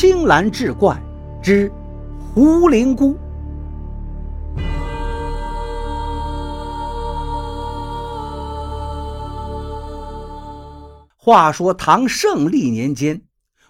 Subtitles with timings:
[0.00, 0.98] 青蓝志怪
[1.42, 1.70] 之
[2.32, 3.14] 胡灵姑。
[11.18, 13.20] 话说唐胜利年间，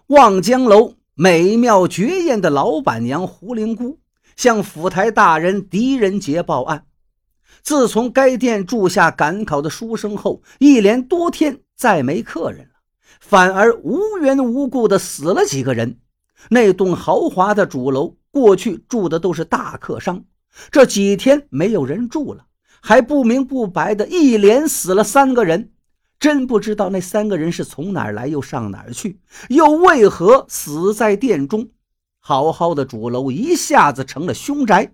[0.06, 3.98] 望江楼美妙绝艳的老板娘胡灵姑
[4.36, 6.84] 向府台大人狄仁杰报案：
[7.60, 12.74] 自从该店住下赶考的书生后，一连多天再没客人了，
[13.18, 15.98] 反而无缘无故的死了几个人。
[16.48, 20.24] 那栋豪华的主楼过去住的都是大客商，
[20.70, 22.46] 这几天没有人住了，
[22.80, 25.72] 还不明不白的一连死了三个人。
[26.18, 31.70] 真不知道那三个人是从哪儿来，又上哪儿去，又为何死在殿中？
[32.18, 34.92] 好好的主楼一下子成了凶宅。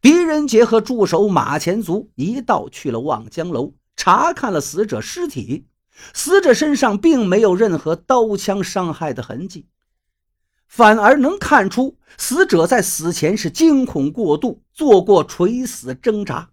[0.00, 5.66] 狄仁杰和助手马前卒一道去了望江楼，查看了死者尸体。
[6.12, 9.68] 死者身上并没有任何刀枪伤害的痕迹，
[10.66, 16.50] 反而能看出死者在死前是惊恐过度，做过垂死挣扎。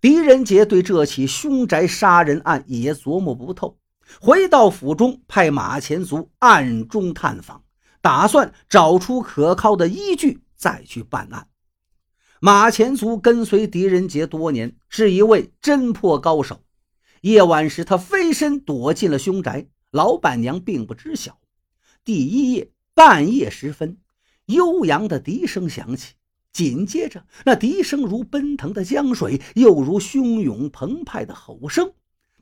[0.00, 3.78] 狄仁杰对这起凶宅杀人案也琢磨不透，
[4.20, 7.62] 回到府中，派马前卒暗中探访，
[8.00, 11.48] 打算找出可靠的依据再去办案。
[12.40, 16.62] 马前卒跟随狄仁杰多年，是一位侦破高手。
[17.22, 21.40] 夜晚时，他飞身躲进了凶宅，老板娘并不知晓。
[22.04, 23.96] 第一夜半夜时分，
[24.46, 26.14] 悠扬的笛声响起。
[26.52, 31.92] 紧接着，那笛声如奔腾的江水，又如汹涌澎湃的吼声。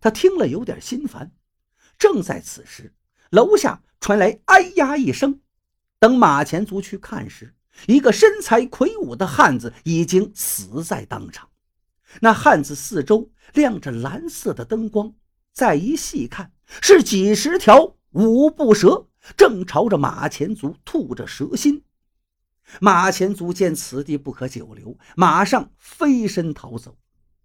[0.01, 1.31] 他听了有点心烦。
[1.99, 2.95] 正在此时，
[3.29, 5.41] 楼下传来“哎呀”一声。
[5.99, 7.55] 等马前卒去看时，
[7.87, 11.51] 一个身材魁梧的汉子已经死在当场。
[12.23, 15.13] 那汉子四周亮着蓝色的灯光，
[15.53, 21.83] 再一细看，是几十条五步蛇正朝着马前卒吐着蛇心。
[22.81, 26.99] 马前卒见此地不可久留，马上飞身逃走。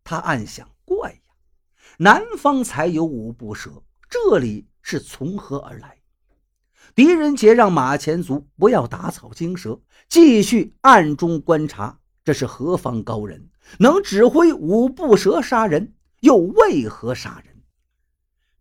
[0.04, 1.20] 他暗想：怪呀，
[1.98, 6.00] 南方才有五步蛇，这里是从何而来？
[6.96, 9.80] 狄仁杰让马前卒不要打草惊蛇，
[10.10, 15.94] 继续暗中观察，这是何方高人，能指挥五步蛇杀人？
[16.22, 17.62] 又为何杀人？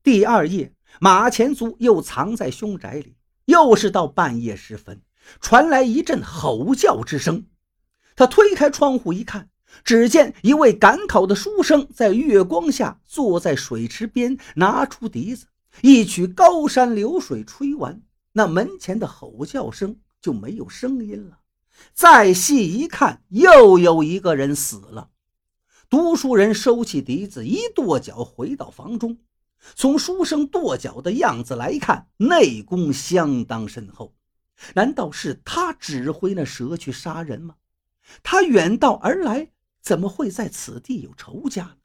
[0.02, 5.00] 第二夜，马前卒又藏在凶宅里，又是到半夜时分。
[5.40, 7.44] 传来一阵吼叫之声，
[8.16, 9.50] 他推开窗户一看，
[9.84, 15.46] 只见一位赶考的书生在月光下坐在水池边，拿出笛子，
[15.82, 18.02] 一曲《高山流水》吹完，
[18.32, 21.38] 那门前的吼叫声就没有声音了。
[21.92, 25.10] 再细一看，又有一个人死了。
[25.88, 29.18] 读书人收起笛子，一跺脚回到房中。
[29.74, 34.14] 从书生跺脚的样子来看，内功相当深厚。
[34.74, 37.54] 难道是他指挥那蛇去杀人吗？
[38.22, 39.50] 他远道而来，
[39.80, 41.76] 怎么会在此地有仇家？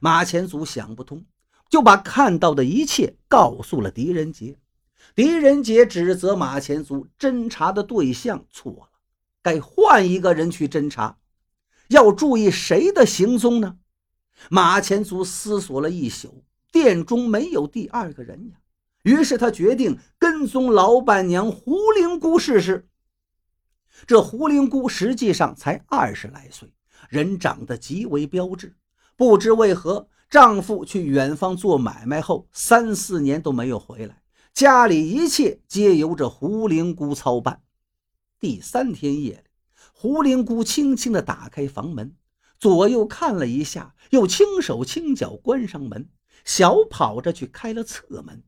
[0.00, 1.24] 马前卒想不通，
[1.68, 4.56] 就把看到的一切告诉了狄仁杰。
[5.14, 8.90] 狄仁杰指责马前卒侦查的对象错了，
[9.42, 11.18] 该换一个人去侦查。
[11.88, 13.78] 要注意谁的行踪呢？
[14.48, 18.56] 马前卒思索了一宿，店中没有第二个人呀。
[19.02, 22.86] 于是他决定跟踪老板娘胡灵姑试试。
[24.06, 26.72] 这胡灵姑实际上才二十来岁，
[27.08, 28.76] 人长得极为标致。
[29.16, 34.22] 不知为何，丈夫去远方做买卖后，三四年都没有回来，
[34.52, 37.62] 家里一切皆由这胡灵姑操办。
[38.38, 39.50] 第三天夜里，
[39.92, 42.14] 胡灵姑轻轻地打开房门，
[42.60, 46.10] 左右看了一下，又轻手轻脚关上门，
[46.44, 48.44] 小跑着去开了侧门。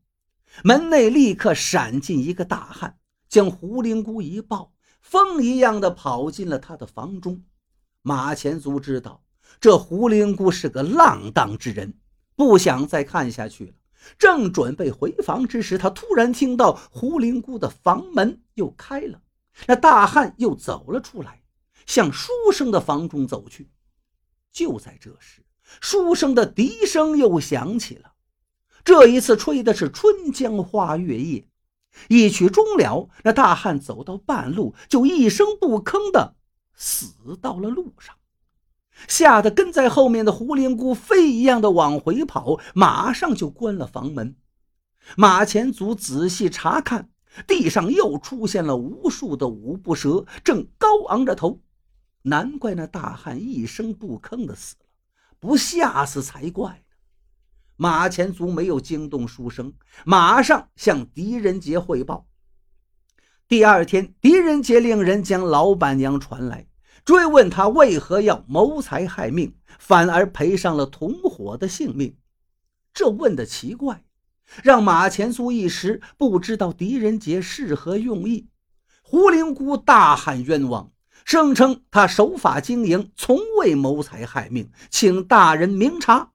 [0.63, 7.43] 门内立刻闪进一个大汉，将胡灵姑一抱，风一样的跑进了他的房中。
[8.03, 9.23] 马前卒知道
[9.59, 11.95] 这胡灵姑是个浪荡之人，
[12.35, 13.73] 不想再看下去了。
[14.19, 19.19] 正准备回房之时，他突然听到胡灵姑的房门又开了，
[19.65, 21.41] 那大汉又走了出来，
[21.87, 23.71] 向书生的房中走去。
[24.53, 25.43] 就在这时，
[25.81, 28.13] 书生的笛声又响起了。
[28.85, 31.47] 这一次吹的是春江花月夜，
[32.07, 36.35] 一曲终了，那大汉走到半路，就一声不吭的
[36.75, 38.15] 死到了路上，
[39.07, 44.35] 吓得跟在后面的胡灵姑飞一样的往回跑，马上就关了房门。
[45.17, 47.09] 马前卒仔细查看，
[47.47, 51.59] 地上又出现了无数的五步蛇，正高昂着头，
[52.23, 54.85] 难怪那大汉一声不吭的死了，
[55.39, 56.95] 不吓死才怪呢。
[57.75, 59.73] 马前卒没有惊动书生，
[60.05, 62.27] 马上向狄仁杰汇报。
[63.47, 66.67] 第二天，狄仁杰令人将老板娘传来，
[67.03, 72.15] 追问他为何要谋财害命，反而赔上了同伙的性命。
[72.93, 74.05] 这问的奇怪，
[74.63, 78.47] 让马前卒一时不知道狄仁杰是何用意。
[79.01, 80.91] 胡灵姑大喊冤枉，
[81.25, 86.31] 声称他守法经营，从未谋财害命，请大人明察。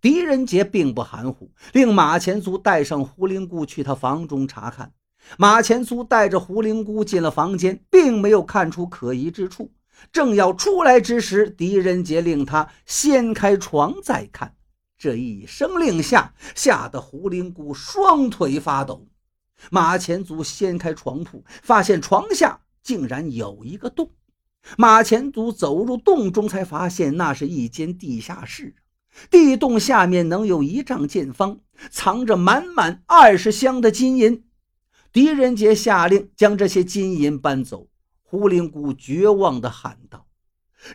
[0.00, 4.92] 狄仁杰并不含糊，令马前卒带上胡灵姑去他房中查看。
[5.36, 9.72] 马前卒带着胡灵姑进了房间，并没有看出可疑之处。
[10.12, 14.54] 正要出来之时，狄仁杰令他掀开床再看。
[14.96, 19.06] 这一声令下，吓得胡灵姑双腿发抖。
[19.70, 24.12] 马前卒掀开床铺，发现床下竟然有一个洞。
[24.78, 28.76] 马前卒走入洞中，才发现那是一间地下室。
[29.28, 31.58] 地洞下面能有一丈见方，
[31.90, 34.44] 藏着满满二十箱的金银。
[35.10, 37.88] 狄仁杰下令将这些金银搬走。
[38.22, 40.28] 胡灵姑绝望地喊道：“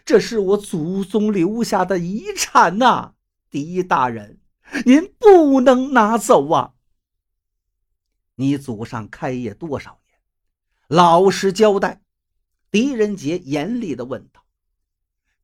[0.05, 3.15] 这是我祖宗留下的遗产呐！
[3.49, 4.39] 狄大人，
[4.85, 6.73] 您不能拿走啊！
[8.35, 10.00] 你祖上开业多少？
[10.91, 12.01] 老实交代。”
[12.69, 14.43] 狄仁杰严厉地问道。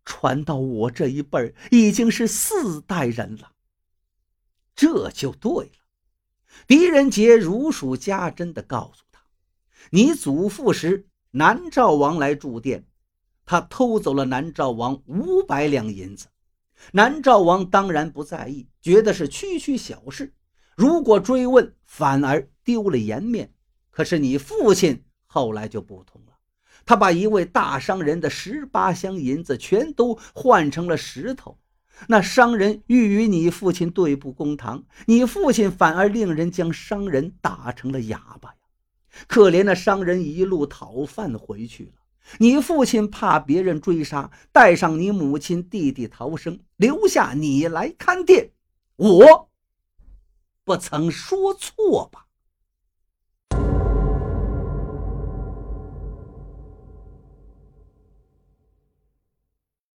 [0.03, 3.51] 传到我这一辈儿已经是四代人了，
[4.75, 5.71] 这就对了。
[6.65, 9.21] 狄仁杰如数家珍地告诉他
[9.91, 12.87] ：“你祖父时，南诏王来住店，
[13.45, 16.27] 他偷走了南诏王五百两银子。
[16.93, 20.33] 南诏王当然不在意，觉得是区区小事。
[20.75, 23.53] 如果追问，反而丢了颜面。
[23.89, 26.33] 可是你父亲后来就不同了。”
[26.85, 31.57] 他把一位大商人的十八箱银子全都换成了石头，
[32.07, 38.55] 那商人欲与你父亲对簿公堂，你父亲反而令人将商人打成了哑巴呀！
[39.27, 41.93] 可怜那商人一路讨饭回去了，
[42.37, 48.51] 你父亲怕别人追杀，带上你母亲弟弟逃生，留下你来看店。
[48.95, 49.49] 我
[50.63, 52.26] 不曾说错吧？